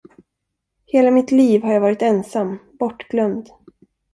[0.85, 3.45] Hela mitt liv har jag varit ensam, bortgömd.